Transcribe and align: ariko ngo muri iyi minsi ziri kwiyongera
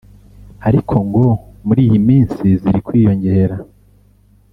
ariko 0.67 0.93
ngo 1.07 1.25
muri 1.65 1.79
iyi 1.87 1.99
minsi 2.07 2.43
ziri 2.61 2.79
kwiyongera 2.87 3.55